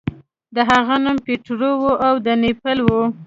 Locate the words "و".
1.81-1.85, 2.83-2.87